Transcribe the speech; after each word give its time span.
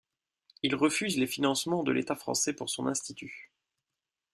Il 0.63 0.73
refuse 0.73 1.17
les 1.19 1.27
financements 1.27 1.83
de 1.83 1.91
l’État 1.91 2.15
français 2.15 2.53
pour 2.53 2.71
son 2.71 2.87
institut. 2.87 3.51